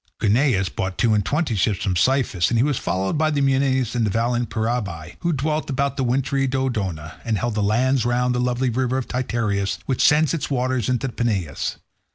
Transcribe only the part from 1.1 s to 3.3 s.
and twenty ships from Cyphus, and he was followed by